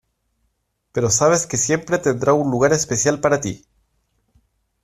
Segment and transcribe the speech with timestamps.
[0.93, 3.63] Pero sabes que siempre tendrá un lugar especial para ti.